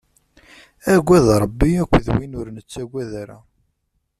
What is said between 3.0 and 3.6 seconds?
ara.